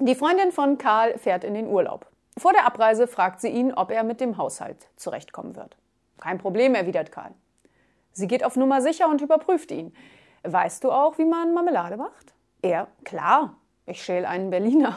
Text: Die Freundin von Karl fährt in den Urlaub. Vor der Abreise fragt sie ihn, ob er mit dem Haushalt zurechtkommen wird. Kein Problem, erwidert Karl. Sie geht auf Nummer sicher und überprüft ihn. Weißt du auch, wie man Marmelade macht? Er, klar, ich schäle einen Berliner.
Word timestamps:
Die 0.00 0.16
Freundin 0.16 0.50
von 0.50 0.76
Karl 0.76 1.16
fährt 1.18 1.44
in 1.44 1.54
den 1.54 1.68
Urlaub. 1.68 2.06
Vor 2.36 2.52
der 2.52 2.66
Abreise 2.66 3.06
fragt 3.06 3.40
sie 3.40 3.48
ihn, 3.48 3.72
ob 3.72 3.92
er 3.92 4.02
mit 4.02 4.20
dem 4.20 4.36
Haushalt 4.36 4.88
zurechtkommen 4.96 5.54
wird. 5.54 5.76
Kein 6.20 6.38
Problem, 6.38 6.74
erwidert 6.74 7.12
Karl. 7.12 7.30
Sie 8.12 8.26
geht 8.26 8.44
auf 8.44 8.56
Nummer 8.56 8.82
sicher 8.82 9.08
und 9.08 9.20
überprüft 9.20 9.70
ihn. 9.70 9.94
Weißt 10.42 10.82
du 10.82 10.90
auch, 10.90 11.16
wie 11.18 11.24
man 11.24 11.54
Marmelade 11.54 11.96
macht? 11.96 12.34
Er, 12.60 12.88
klar, 13.04 13.56
ich 13.86 14.02
schäle 14.02 14.28
einen 14.28 14.50
Berliner. 14.50 14.96